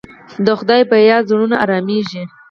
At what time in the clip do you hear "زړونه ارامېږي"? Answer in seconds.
1.29-2.23